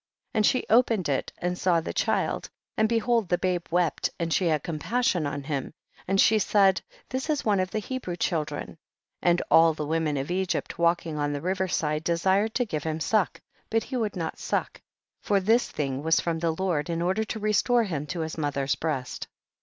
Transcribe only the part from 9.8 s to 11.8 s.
women of Egypt walking on the river